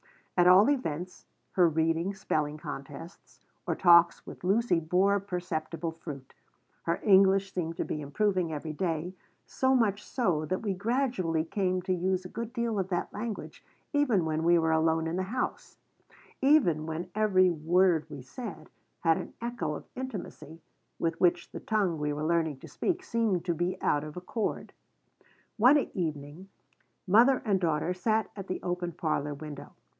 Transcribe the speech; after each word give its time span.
At 0.35 0.47
all 0.47 0.67
events, 0.71 1.27
her 1.51 1.69
readings, 1.69 2.19
spelling 2.21 2.57
contests, 2.57 3.39
or 3.67 3.75
talks 3.75 4.25
with 4.25 4.43
Lucy 4.43 4.79
bore 4.79 5.19
perceptible 5.19 5.91
fruit. 5.91 6.33
Her 6.81 6.99
English 7.03 7.53
seemed 7.53 7.77
to 7.77 7.85
be 7.85 8.01
improving 8.01 8.51
every 8.51 8.73
day, 8.73 9.13
so 9.45 9.75
much 9.75 10.03
so 10.03 10.43
that 10.45 10.63
we 10.63 10.73
gradually 10.73 11.43
came 11.45 11.83
to 11.83 11.93
use 11.93 12.25
a 12.25 12.29
good 12.29 12.51
deal 12.53 12.79
of 12.79 12.89
that 12.89 13.13
language 13.13 13.63
even 13.93 14.25
when 14.25 14.43
we 14.43 14.57
were 14.57 14.71
alone 14.71 15.05
in 15.05 15.17
the 15.17 15.21
house; 15.23 15.77
even 16.41 16.87
when 16.87 17.11
every 17.13 17.51
word 17.51 18.07
we 18.09 18.23
said 18.23 18.71
had 19.01 19.19
an 19.19 19.35
echo 19.39 19.75
of 19.75 19.85
intimacy 19.95 20.59
with 20.97 21.21
which 21.21 21.51
the 21.51 21.59
tongue 21.59 21.99
we 21.99 22.11
were 22.11 22.25
learning 22.25 22.57
to 22.57 22.67
speak 22.67 23.03
seemed 23.03 23.45
to 23.45 23.53
be 23.53 23.79
out 23.83 24.03
of 24.03 24.17
accord 24.17 24.73
One 25.57 25.77
evening 25.93 26.49
mother 27.05 27.43
and 27.45 27.59
daughter 27.61 27.93
sat 27.93 28.31
at 28.35 28.47
the 28.47 28.63
open 28.63 28.93
parlor 28.93 29.35
window. 29.35 29.73